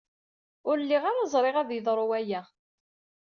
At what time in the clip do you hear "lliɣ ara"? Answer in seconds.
0.83-1.29